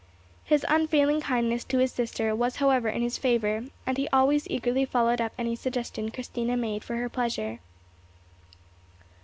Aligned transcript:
His 0.43 0.65
unfailing 0.67 1.21
kindness 1.21 1.63
to 1.65 1.77
his 1.77 1.91
sister 1.91 2.35
was 2.35 2.55
however 2.55 2.89
in 2.89 3.03
his 3.03 3.19
favour, 3.19 3.65
and 3.85 3.97
he 3.99 4.07
always 4.09 4.47
eagerly 4.49 4.83
followed 4.83 5.21
up 5.21 5.31
any 5.37 5.55
suggestion 5.55 6.09
Christina 6.09 6.57
made 6.57 6.83
for 6.83 6.95
her 6.95 7.07
pleasure. 7.07 7.59